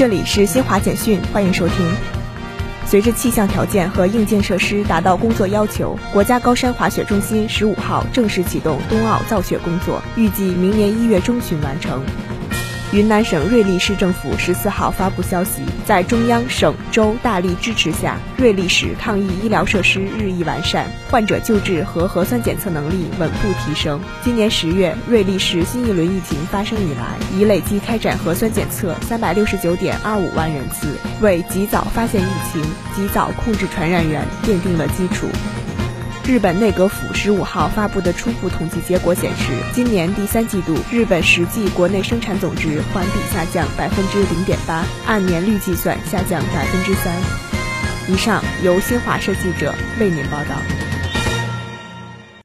[0.00, 1.86] 这里是新华简讯，欢迎收听。
[2.86, 12.02] 随着气象条件和硬件设施达到工作要求，国家高山滑雪中心十五号正式启动冬奥造雪工作，预计明年一月中旬完成。
[12.92, 24.00] 云南省瑞丽市政府十四号发布消息，在中央、省、州大力支持下，瑞丽市抗疫医疗设施日益完善，患者救治和核酸检测能力稳步提升。
[24.24, 32.60] 今年十月，瑞丽市新一轮疫情发生以来，已累计开展核酸检测三百六十九点二五万人次，为及早发现疫情、
[32.96, 35.28] 及早控制传染源奠定了基础。
[36.30, 47.12] 日本内阁府十五号发布的初步统计结果显示，今年第三季度日本实际国内生产总值环比下降百分之零点八，按年率计算下降百分之三。
[48.06, 50.89] 以上由新华社记者为您报道。